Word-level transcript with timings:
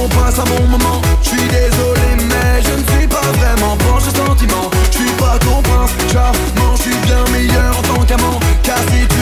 on 0.00 0.08
passe 0.08 0.38
un 0.38 0.44
bon 0.44 0.66
moment. 0.68 1.00
Je 1.22 1.28
suis 1.28 1.48
désolé, 1.48 2.08
mais 2.28 2.62
je 2.62 2.72
ne 2.80 2.98
suis 2.98 3.06
pas 3.06 3.26
vraiment 3.38 3.76
branché 3.76 4.10
sentiment. 4.10 4.70
Je 4.90 4.98
suis 4.98 5.12
pas 5.12 5.38
ton 5.38 5.62
prince, 5.62 5.92
charmant, 6.12 6.74
je 6.76 6.82
suis 6.82 6.96
bien 7.06 7.22
meilleur 7.32 7.78
en 7.78 7.82
tant 7.82 8.04
qu'amant. 8.04 8.40
Car 8.62 8.78
si 8.90 9.06
tu 9.08 9.19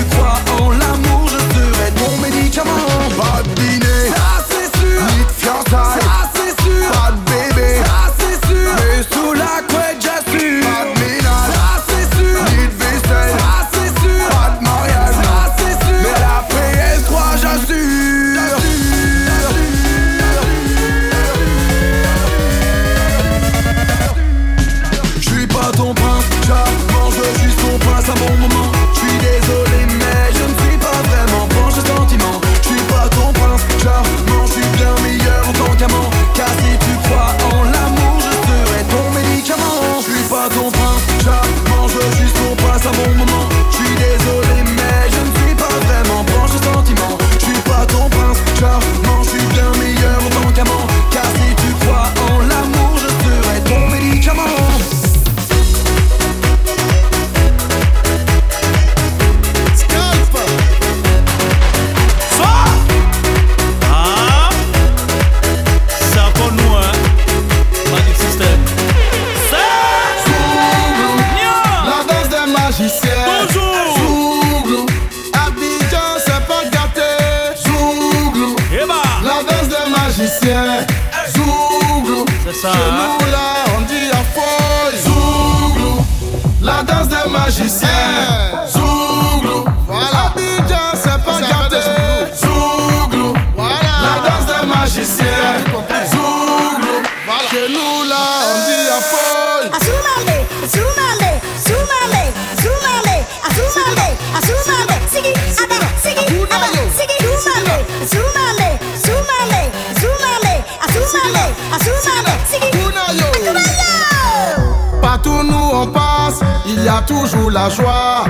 a 116.88 117.02
toujours 117.02 117.50
la 117.50 117.68
joie. 117.68 118.24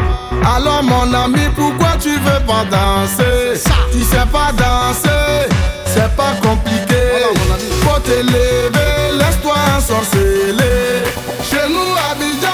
Alors 0.56 0.82
mon 0.82 1.12
ami, 1.14 1.42
pourquoi 1.54 1.96
tu 2.00 2.10
veux 2.10 2.42
pas 2.46 2.64
danser? 2.70 3.60
Tu 3.92 4.02
sais 4.02 4.26
pas 4.32 4.52
danser, 4.52 5.48
c'est 5.86 6.14
pas 6.16 6.34
compliqué. 6.42 7.02
Voilà, 7.34 7.62
Faut 7.82 8.00
t'élever, 8.00 9.18
laisse-toi 9.18 9.54
ensorceler. 9.76 11.04
Chez 11.42 11.68
nous, 11.68 11.92
Abidjan, 12.10 12.48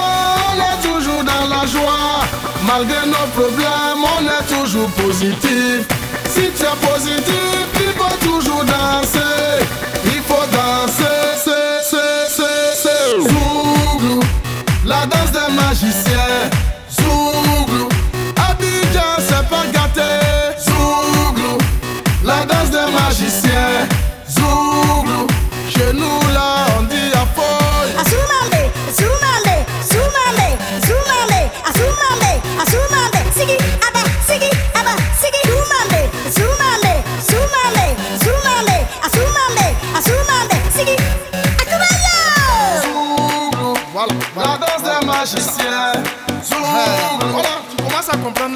on 0.49 0.55
est 0.59 0.81
toujours 0.87 1.23
dans 1.23 1.47
la 1.49 1.65
joie. 1.65 2.25
Malgré 2.67 3.05
nos 3.07 3.27
problèmes, 3.33 4.03
on 4.17 4.23
est 4.25 4.45
toujours 4.59 4.89
positif. 4.91 5.87
Si 6.29 6.41
tu 6.55 6.63
es 6.63 6.87
positif, 6.91 7.67
tu 7.73 7.83
peux 7.99 8.27
toujours 8.27 8.63
danser. 8.65 9.65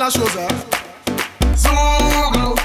la 0.10 0.20
chose. 0.20 0.38
Hein. 0.40 0.48
Zouglou, 1.56 2.56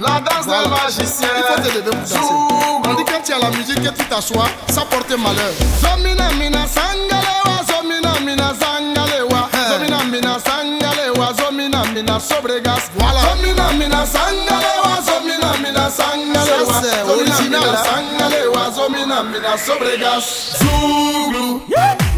la 0.00 0.20
danse 0.20 0.44
voilà. 0.44 0.62
des 0.62 0.68
magiciens. 0.70 1.28
Il 1.36 1.42
faut 1.42 1.60
te 1.60 1.68
lever 1.68 1.90
pour 1.90 2.00
danser. 2.00 2.14
Zouglou. 2.14 2.82
On 2.84 2.94
dit 2.94 3.04
quand 3.04 3.22
tu 3.24 3.32
as 3.32 3.38
la 3.38 3.50
musique 3.50 3.78
et 3.78 3.94
tu 3.96 4.04
t'assois, 4.06 4.48
ça 4.68 4.82
porte 4.82 5.10
malheur. 5.10 5.52
Zomina 5.80 6.30
mina 6.32 6.66
sangalewa, 6.66 7.56
zomina 7.68 8.20
mina 8.24 8.52
sangalewa. 8.60 9.48
Hein. 9.52 9.68
Zomina 9.70 10.04
mina 10.04 10.38
sangalewa, 10.40 11.32
zomina 11.38 11.84
mina 11.94 12.18
sobregas. 12.20 12.90
Voilà. 12.98 13.20
Zomina 13.20 13.72
mina 13.72 14.06
sangalewa, 14.06 14.92
zomina 15.06 15.50
mina 15.62 15.90
sangalewa. 15.90 16.82
C'est 16.82 17.02
original. 17.08 17.62
Hein. 17.62 17.84
Sangalewa, 18.18 18.70
zomina 18.74 19.22
mina 19.22 19.56
sobregas. 19.56 20.56
Zouglou, 20.58 21.62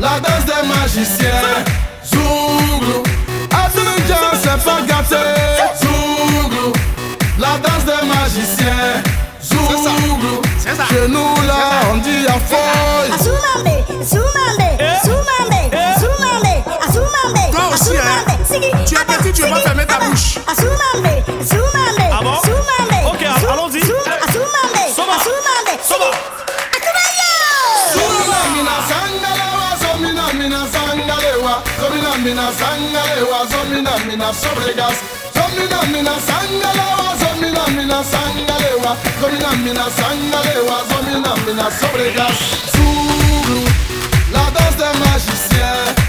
la 0.00 0.20
danse 0.20 0.46
des 0.46 0.66
magiciens. 0.66 1.64
Zouglou. 2.04 3.21
La 7.38 7.59
danse 7.59 7.85
des 7.85 8.06
magiciens. 8.06 9.03
Zouglou. 9.43 10.41
Chez 10.62 11.09
nous 11.09 11.35
là 11.47 11.61
on 11.93 11.97
dit 11.99 12.26
à 12.29 12.38
folle. 12.38 13.11
Tu 18.87 18.94
es 18.94 19.05
petit, 19.05 19.32
tu 19.32 19.43
vas 19.43 19.56
fermer 19.56 19.87
ta 19.87 19.99
bouche. 19.99 20.38
Ah 20.47 20.53
ok, 23.06 23.23
allons-y. 23.50 23.81
mina 32.19 32.25
mina 32.25 32.53
sanga 32.53 33.03
lewa 33.17 33.47
zomina 33.47 33.99
mina 34.06 34.32
sobregas. 34.32 34.99
Zomina 35.35 35.82
mina 35.93 36.14
sanga 36.20 36.73
lewa 36.79 37.17
zomina 37.20 37.67
mina 37.76 38.05
sanga 38.05 38.59
lewa 38.59 38.97
zomina 39.20 39.50
mina 39.64 39.91
sanga 39.91 40.43
lewa 40.44 40.79
zomina 40.88 41.37
mina 41.47 41.70
sobregas. 41.70 42.38
Sourd 42.73 43.69
la 44.32 44.50
danse 44.50 44.76
des 44.76 44.99
magiciens. 44.99 46.01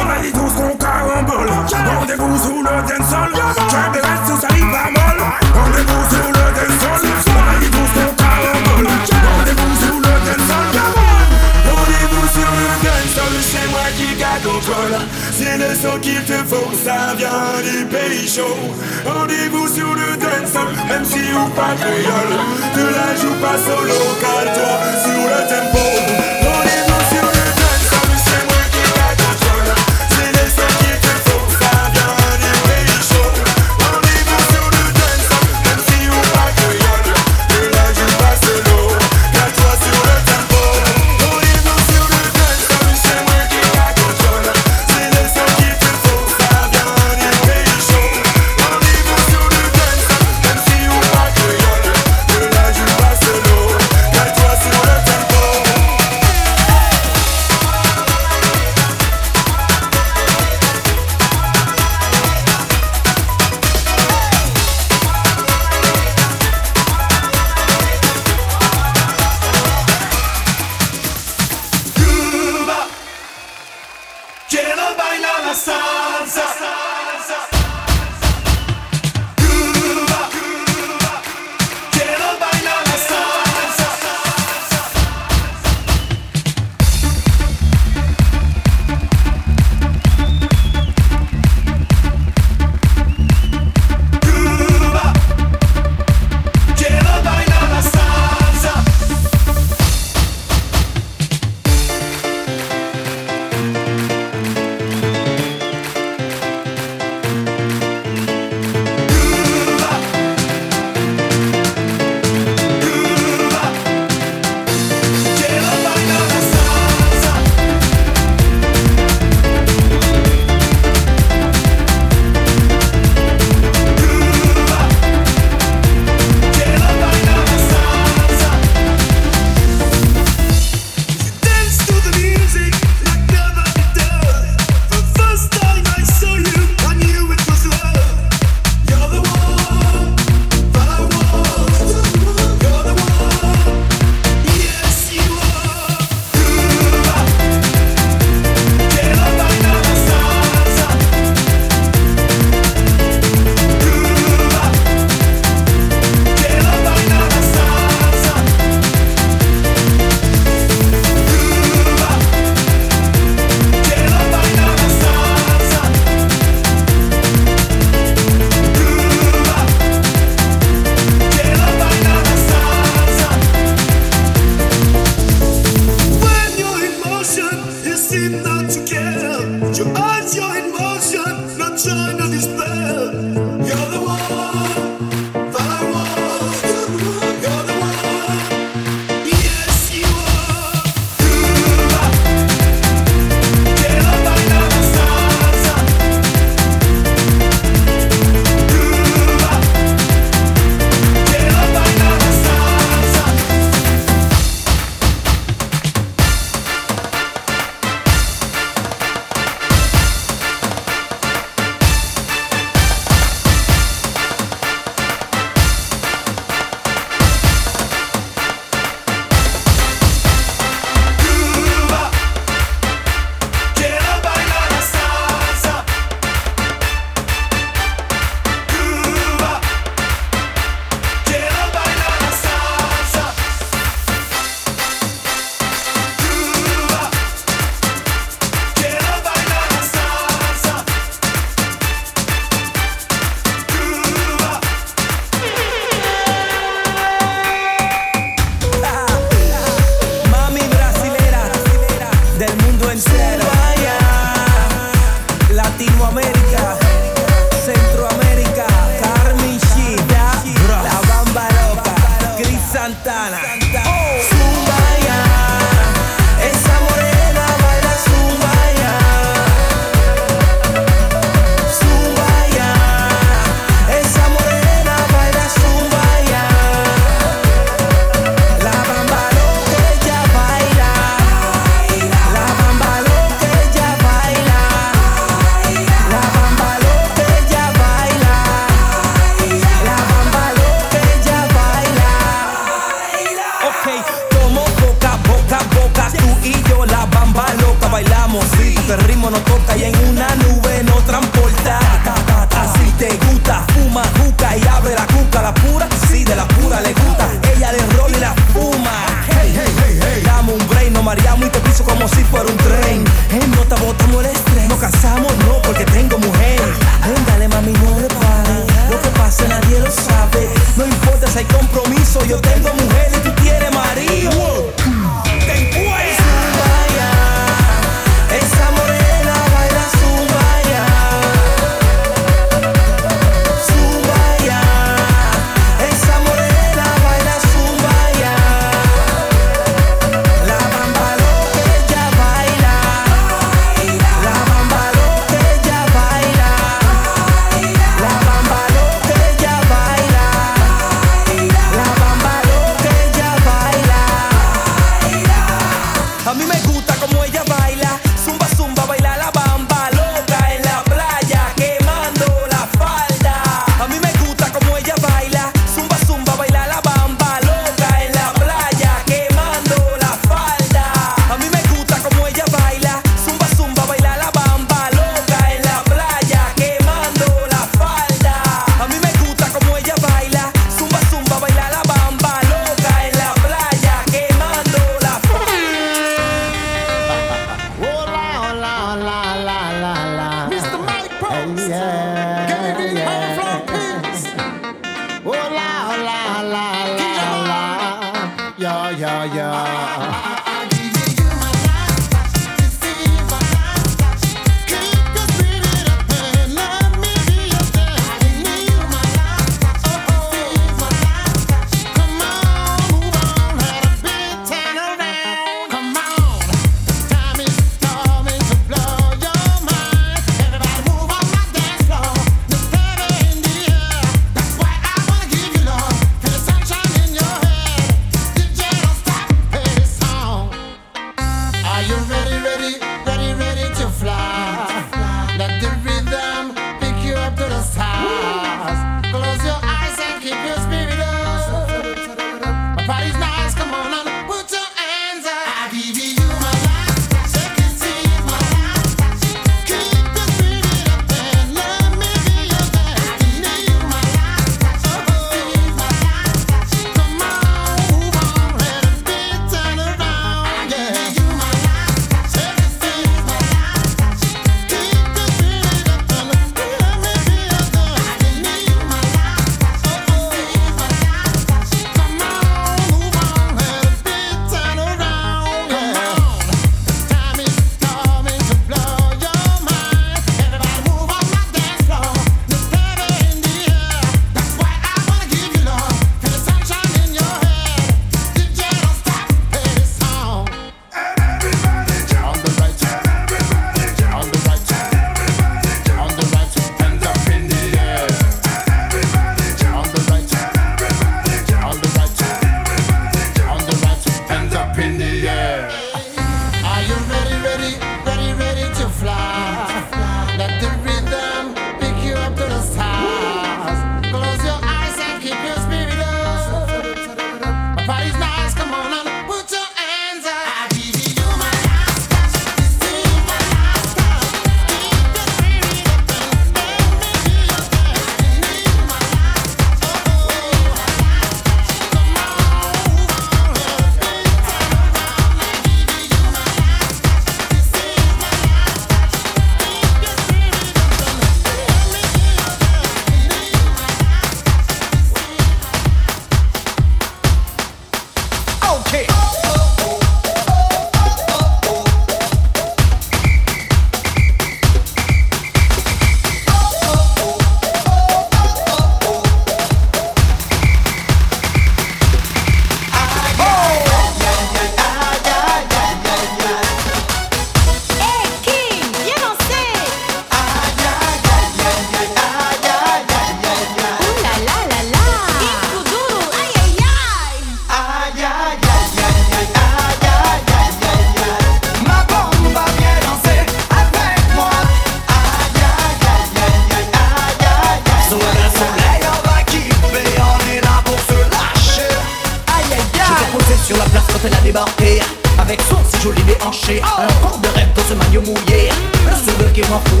quand 594.16 594.28
elle 594.28 594.34
a 594.34 594.40
débarqué 594.40 595.00
Avec 595.38 595.60
son 595.68 595.76
si 595.90 596.02
joli 596.02 596.22
déhanché. 596.22 596.80
Un 596.98 597.12
port 597.20 597.38
de 597.38 597.48
rêve 597.48 597.68
dans 597.74 597.82
ce 597.82 597.94
maillot 597.94 598.22
mouillé 598.22 598.70
mmh. 598.70 599.08
Un 599.08 599.16
sourire 599.16 599.52
qui 599.52 599.60
m'en 599.62 599.80
fout 599.80 600.00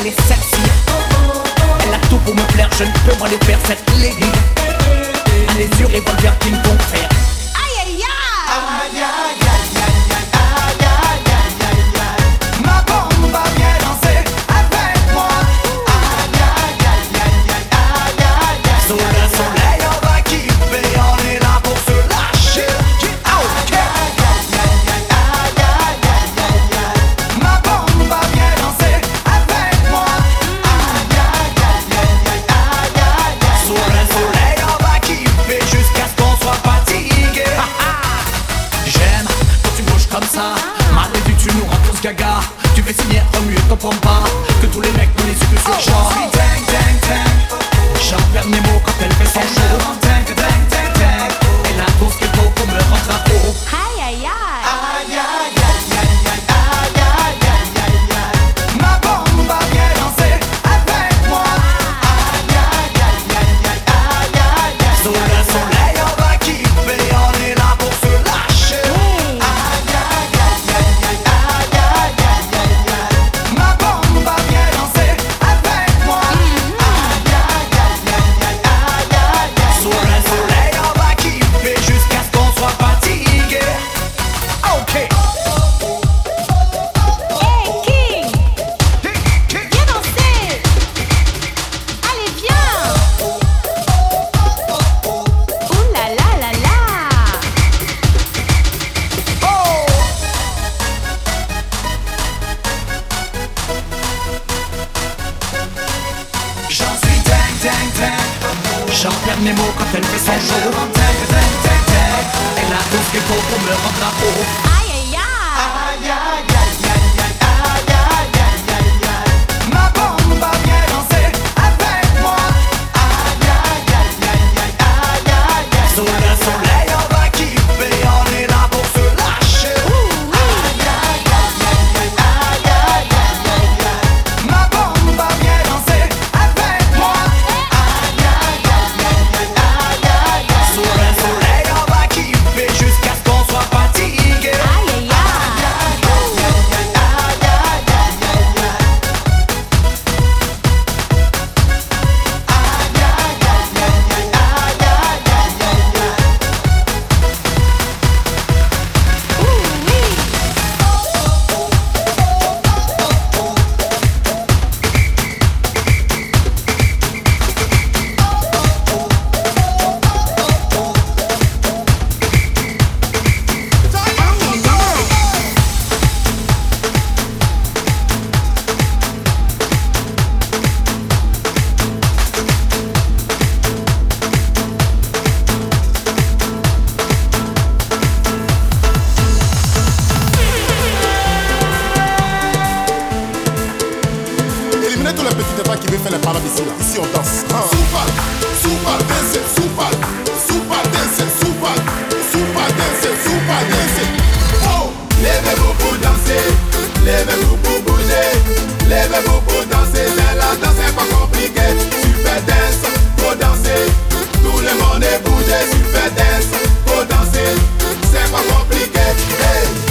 Elle 0.00 0.06
est 0.06 0.20
sexy 0.22 0.62
Elle 1.86 1.94
a 1.94 1.98
tout 2.08 2.18
pour 2.18 2.34
me 2.34 2.42
plaire 2.52 2.70
Je 2.78 2.84
ne 2.84 2.90
peux 3.06 3.16
moi 3.18 3.28
les 3.28 3.44
faire 3.46 3.58
cette 3.66 3.84
lady 3.98 4.30
les 5.56 5.64
yeux 5.80 5.86
revolver 5.86 6.38
qui 6.40 6.50
me 6.50 6.56
font 6.56 6.78
faire 6.90 7.08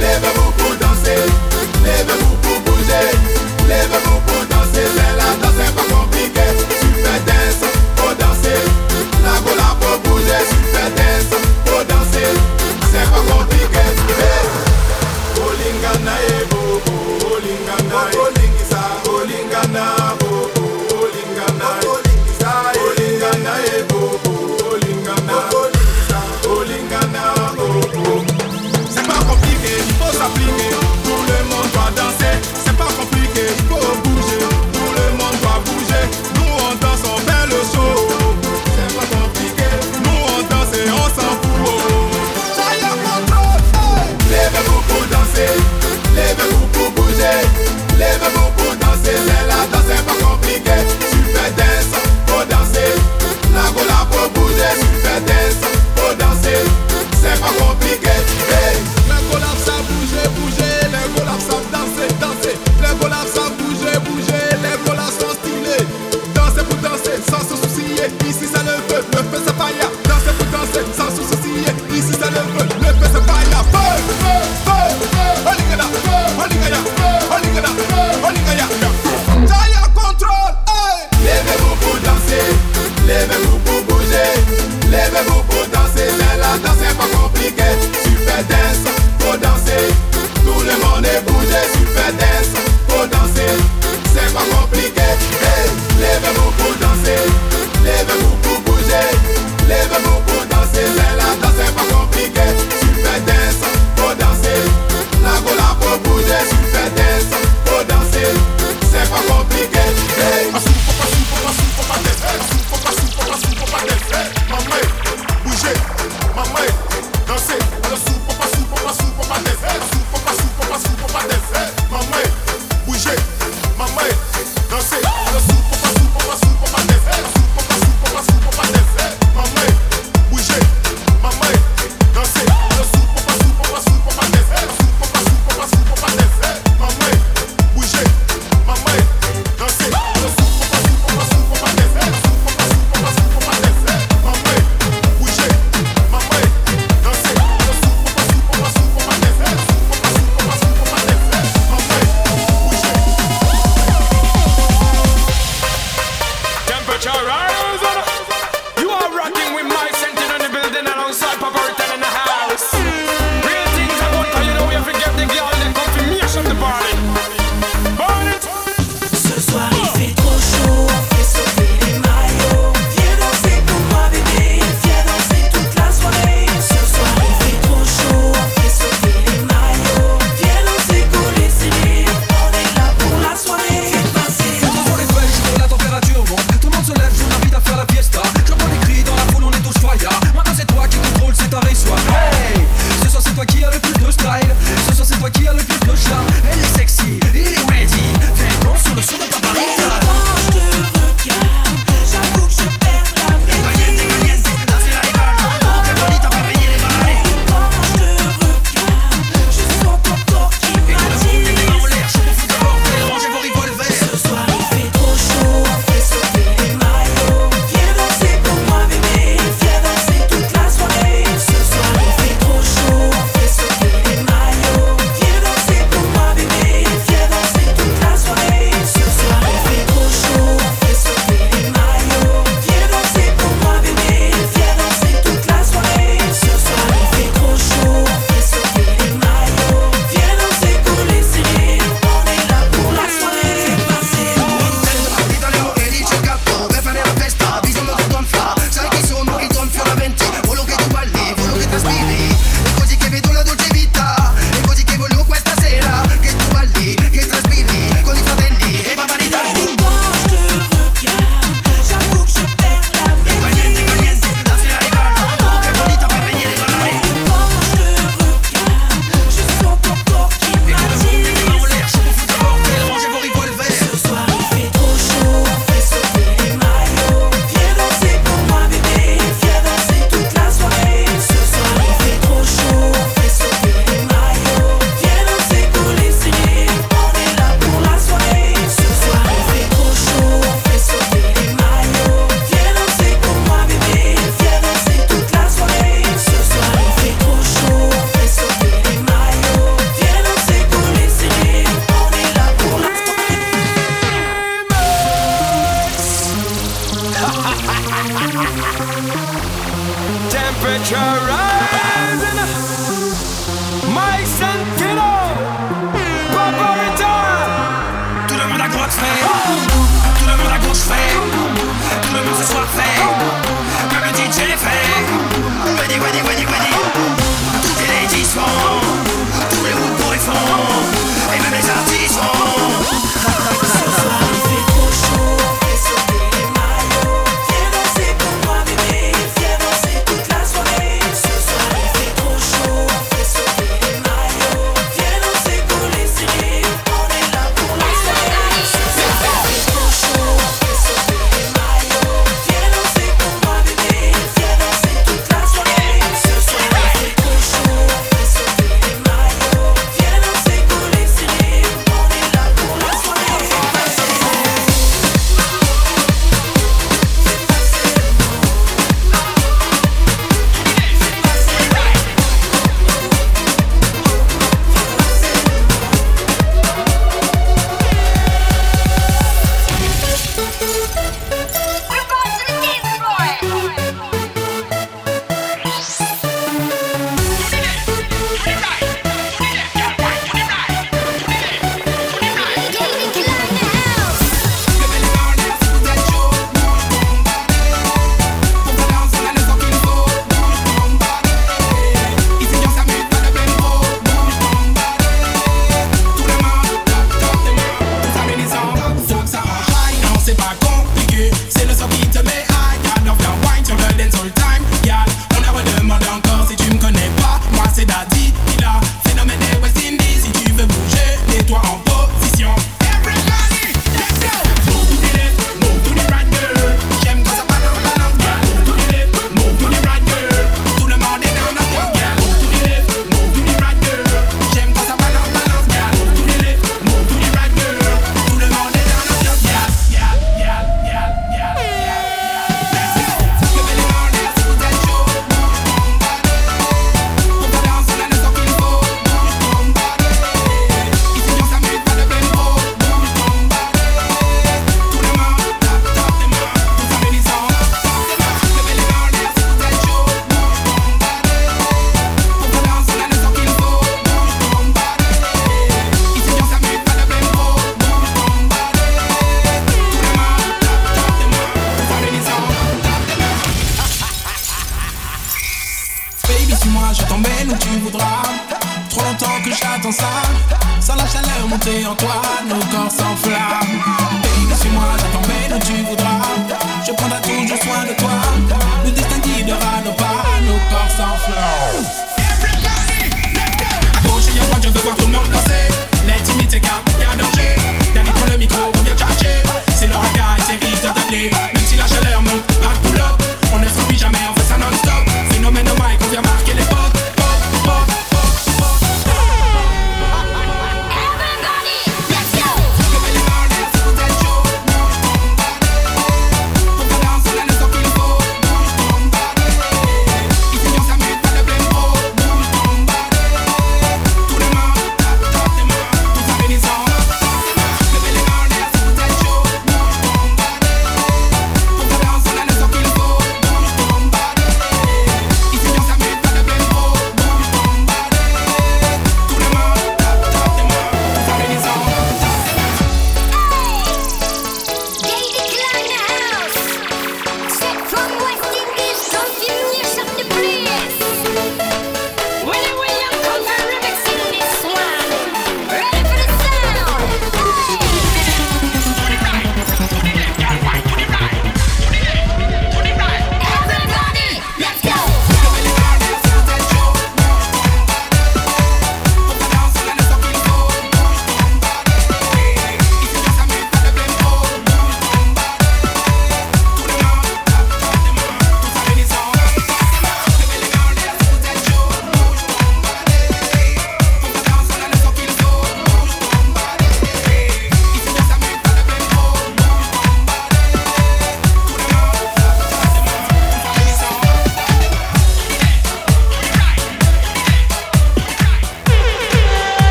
Levez-vous 0.00 0.52
pour 0.52 0.74
danser, 0.76 1.26
levez-vous 1.84 2.36
pour 2.36 2.67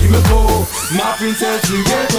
give 0.00 0.10
me 0.10 0.20
go. 0.28 0.66
Ma 0.96 1.14
princesse, 1.16 1.68
you 1.70 1.84
get. 1.84 2.14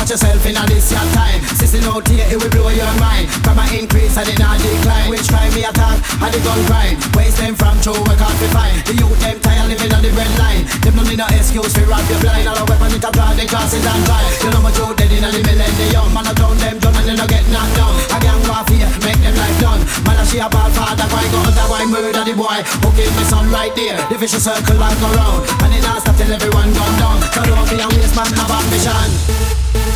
Watch 0.00 0.16
yourself 0.16 0.40
in 0.48 0.56
a 0.56 0.64
this 0.64 0.88
your 0.88 1.04
time. 1.12 1.44
Sissing 1.60 1.84
out 1.84 2.08
here, 2.08 2.24
it 2.24 2.40
will 2.40 2.48
blow 2.48 2.72
your 2.72 2.88
mind. 2.96 3.28
From 3.44 3.60
a 3.60 3.64
increase 3.68 4.16
and 4.16 4.24
it 4.24 4.40
not 4.40 4.56
decline. 4.56 5.12
Which 5.12 5.28
crime 5.28 5.52
me 5.52 5.68
attack? 5.68 6.00
And 6.24 6.32
the 6.32 6.40
gun 6.40 6.60
crime. 6.64 6.96
Waste 7.12 7.36
them 7.36 7.52
from 7.52 7.76
true, 7.84 8.00
we 8.08 8.16
can't 8.16 8.38
be 8.40 8.48
fine. 8.48 8.80
The 8.88 8.96
youth 8.96 9.20
them 9.20 9.36
tired 9.44 9.68
living 9.68 9.92
on 9.92 10.00
the 10.00 10.08
red 10.16 10.32
line. 10.40 10.64
Them 10.80 10.96
no 10.96 11.04
need 11.04 11.20
no 11.20 11.28
excuse 11.28 11.76
for 11.76 11.84
rob 11.84 12.00
you 12.08 12.16
blind. 12.24 12.48
All 12.48 12.56
a 12.56 12.64
weapon 12.64 12.96
it 12.96 13.04
a 13.04 13.10
draw 13.12 13.36
the 13.36 13.44
crosses 13.44 13.84
and 13.84 14.02
drive. 14.08 14.24
You 14.40 14.50
know 14.56 14.64
my 14.64 14.72
youth 14.72 14.96
dead 14.96 15.12
in 15.12 15.20
the 15.20 15.40
millennium. 15.44 16.08
Man 16.16 16.26
a 16.26 16.32
down 16.32 16.56
them 16.56 16.76
drum 16.80 16.96
and 16.96 17.04
they 17.04 17.16
no 17.20 17.26
get 17.28 17.44
knocked 17.52 17.76
down. 17.76 17.92
A 17.92 18.16
gang 18.24 18.40
warfare, 18.48 18.88
make 19.04 19.20
them 19.20 19.36
life 19.36 19.58
done. 19.60 19.80
Man 20.08 20.16
a 20.16 20.24
she 20.24 20.40
a 20.40 20.48
bad 20.48 20.72
father, 20.72 21.04
why 21.12 21.28
go 21.28 21.44
under 21.44 21.66
why 21.68 21.84
murder 21.84 22.24
the 22.24 22.32
boy? 22.32 22.64
Who 22.80 22.88
gave 22.96 23.12
me 23.20 23.24
son 23.28 23.52
right 23.52 23.74
there? 23.76 24.00
The 24.08 24.16
vicious 24.16 24.48
circle 24.48 24.80
and 24.80 24.96
go. 24.96 25.44
And 25.60 25.76
it 25.76 25.84
not 25.84 26.00
stop 26.00 26.16
till 26.16 26.32
everyone 26.32 26.72
gone 26.72 26.96
down. 26.96 27.18
So 27.36 27.44
don't 27.44 27.68
be 27.68 27.76
a 27.84 27.86
waste 27.92 28.16
man, 28.16 28.32
have 28.32 28.48
ambition. 28.48 29.89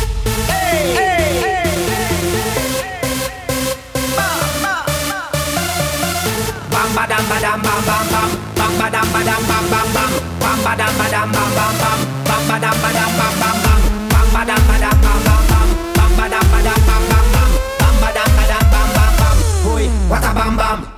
What 20.07 20.23
a 20.23 20.33
bam 20.35 20.55
bam! 20.55 20.94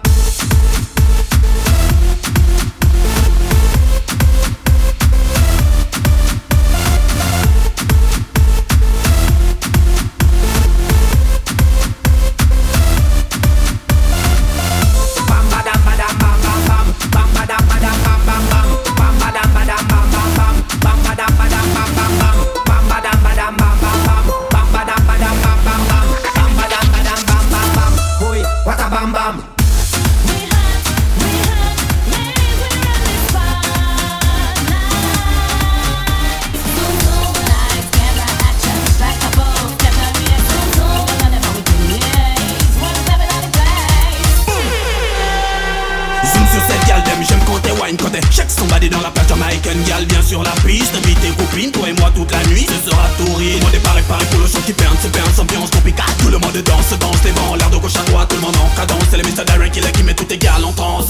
Dans 48.89 49.01
la 49.01 49.11
plage 49.11 49.27
Jamaican 49.27 49.79
gal, 49.85 50.05
bien 50.05 50.21
sur 50.21 50.43
la 50.43 50.51
piste, 50.65 50.95
invite 50.95 51.19
tes 51.19 51.29
copines, 51.29 51.71
toi 51.71 51.89
et 51.89 51.93
moi 51.93 52.11
toute 52.15 52.31
la 52.31 52.43
nuit, 52.45 52.65
ce 52.65 52.89
sera 52.89 53.03
touriste. 53.17 53.63
Mon 53.63 53.69
départ 53.69 53.97
est 53.97 54.07
paré 54.07 54.25
pour 54.31 54.39
le 54.39 54.47
son 54.47 54.61
qui 54.61 54.73
perd, 54.73 54.95
c'est 55.01 55.11
perd, 55.11 55.27
ambiance 55.39 55.69
tropicale, 55.71 56.05
tout 56.19 56.29
le 56.29 56.37
monde 56.37 56.57
danse, 56.63 56.97
danse, 56.99 57.23
les 57.23 57.31
vents, 57.31 57.55
l'air 57.55 57.69
de 57.69 57.77
gauche 57.77 57.95
à 57.95 58.03
droite, 58.09 58.29
tout 58.29 58.35
le 58.35 58.41
monde 58.41 58.55
en 58.57 58.69
cadence, 58.75 59.03
c'est 59.09 59.17
le 59.17 59.23
Mr. 59.23 59.45
Darren 59.45 59.69
qui, 59.69 59.81
qui 59.81 60.03
met 60.03 60.13
toutes 60.13 60.27
tes 60.27 60.37
gales 60.37 60.63
en 60.63 60.73
transe. 60.73 61.07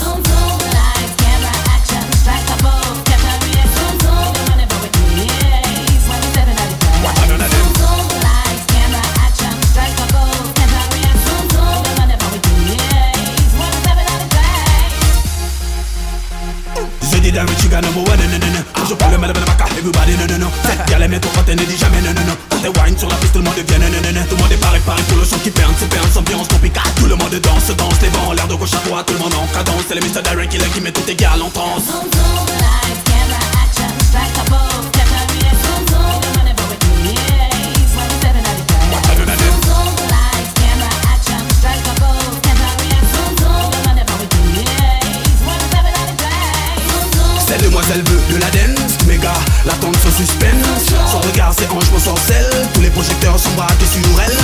Quand 17.37 18.85
je 18.89 18.93
prends 18.95 19.11
le 19.11 19.17
mal 19.19 19.29
everybody, 19.29 20.17
non, 20.17 20.25
non, 20.25 20.39
non 20.45 20.51
Cette 20.63 20.89
quand 20.89 21.43
elle 21.47 21.59
ne 21.59 21.65
dit 21.65 21.77
jamais, 21.77 22.01
non, 22.01 22.09
non, 22.25 22.35
Quand 22.49 22.57
t'es 22.57 22.81
wine 22.81 22.97
sur 22.97 23.07
la 23.09 23.15
piste, 23.17 23.33
tout 23.33 23.39
le 23.39 23.45
monde 23.45 23.53
vient, 23.53 23.77
non, 23.77 23.85
non, 23.85 24.25
Tout 24.27 24.35
le 24.35 24.41
monde 24.41 24.51
est 24.51 24.57
paré, 24.57 24.79
paré 24.79 25.01
pour 25.03 25.17
le 25.17 25.23
son 25.23 25.37
qui 25.37 25.51
perd, 25.51 25.71
c'est 25.77 25.87
perd, 25.87 26.05
ambiance 26.17 26.47
tropicale. 26.47 26.83
Tout 26.95 27.05
le 27.05 27.15
monde 27.15 27.35
danse, 27.35 27.67
danse, 27.77 28.01
les 28.01 28.09
vents, 28.09 28.33
l'air 28.33 28.47
de 28.47 28.55
gauche 28.55 28.73
à 28.73 28.87
droite, 28.87 29.05
tout 29.05 29.13
le 29.13 29.19
monde 29.19 29.35
en 29.35 29.45
cadence. 29.53 29.83
C'est 29.87 29.95
Mr. 29.95 30.23
Qui, 30.49 30.57
qui 30.57 30.81
met 30.81 30.91
toutes 30.91 31.05
tes 31.05 31.15
gales 31.15 31.41
en 31.43 31.49
transe 31.49 31.83
demoiselle 47.87 48.03
veut 48.11 48.33
de 48.33 48.39
la 48.41 48.47
l'attente 49.65 49.95
se 49.95 50.23
Son 51.09 51.19
regard 51.19 51.53
c'est 51.57 51.67
tous 52.73 52.81
les 52.81 52.89
projecteurs 52.89 53.39
sont 53.39 53.51
braqués 53.51 53.85
sur 53.85 54.21
elle 54.21 54.37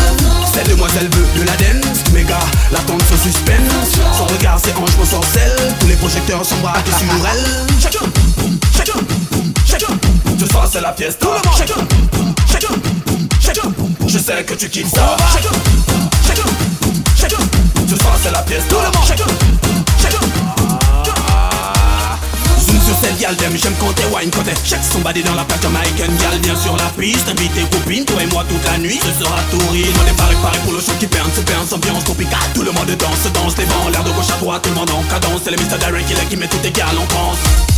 Cette 0.53 0.69
demoiselle 0.69 1.09
veut 1.11 1.39
de 1.39 1.45
la 1.45 1.51
dance, 1.57 2.11
méga, 2.13 2.39
l'attente 2.71 3.01
se 3.03 3.17
suspense 3.17 3.99
Son 4.17 4.25
regard 4.25 4.57
c'est 4.63 4.75
ange 4.77 4.91
pour 4.91 5.05
sorcelle, 5.05 5.73
tous 5.79 5.87
les 5.87 5.95
projecteurs 5.95 6.45
sont 6.45 6.57
braqués 6.57 6.91
sur 6.91 7.27
elle 7.27 7.81
Chacun, 7.81 8.05
chacun, 8.75 8.99
chacun. 9.65 9.93
Ce 10.39 10.45
soir 10.47 10.67
c'est 10.71 10.81
la 10.81 10.93
fiesta, 10.93 11.27
chacun, 11.57 11.81
boum, 12.13 12.33
chacun, 12.49 12.73
boum, 13.05 13.27
chacun. 13.41 13.73
Je 14.07 14.19
sais 14.19 14.43
que 14.43 14.53
tu 14.53 14.69
kiffes 14.69 14.93
ça, 14.93 15.17
chacun, 15.33 15.49
boum, 15.87 16.09
chacun, 16.25 16.49
boum, 16.81 16.93
chacun. 17.17 17.43
Ce 17.89 17.95
soir 17.97 18.15
c'est 18.23 18.31
la 18.31 18.43
fiesta, 18.43 18.75
chacun, 19.05 19.25
Zoom 22.93 23.01
sur 23.01 23.07
cette 23.07 23.19
gal 23.19 23.35
d'aime, 23.35 23.57
j'aime 23.57 23.73
quand 23.79 23.93
t'es 23.93 24.05
wine, 24.05 24.29
quand 24.31 24.43
t'es 24.43 24.53
check 24.65 24.79
somebody 24.83 25.23
dans 25.23 25.35
la 25.35 25.43
plage 25.43 25.61
Jamaican 25.61 26.11
gal, 26.19 26.39
viens 26.41 26.55
sur 26.55 26.75
la 26.77 26.89
piste, 26.99 27.27
invite 27.29 27.53
tes 27.53 27.63
copines, 27.63 28.05
toi 28.05 28.21
et 28.21 28.27
moi 28.27 28.43
toute 28.47 28.63
la 28.65 28.77
nuit, 28.77 28.99
ce 28.99 29.23
sera 29.23 29.39
touriste. 29.51 29.91
On 30.03 30.07
est 30.07 30.17
paré, 30.17 30.35
paré 30.41 30.57
pour 30.63 30.73
le 30.73 30.81
son 30.81 30.93
qui 30.99 31.07
perd, 31.07 31.29
c'est 31.33 31.45
perd, 31.45 31.71
ambiance 31.71 32.03
tropicale, 32.03 32.39
tout 32.53 32.63
le 32.63 32.71
monde 32.71 32.91
danse, 32.97 33.31
danse, 33.33 33.57
les 33.57 33.65
vents, 33.65 33.89
l'air 33.89 34.03
de 34.03 34.11
gauche 34.11 34.31
à 34.33 34.37
droite, 34.39 34.61
tout 34.63 34.69
le 34.69 34.75
monde 34.75 34.91
en 34.91 35.03
cadence, 35.03 35.41
c'est 35.43 35.51
le 35.51 35.57
Mr. 35.57 35.77
Darren 35.79 36.03
qui, 36.03 36.13
qui 36.29 36.37
met 36.37 36.47
toutes 36.47 36.61
tes 36.61 36.71
gales 36.71 36.97
en 36.97 37.33
zoom. 37.33 37.72